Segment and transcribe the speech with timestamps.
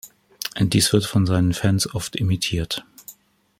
[0.59, 2.83] Dies wird von seinen Fans oft imitiert.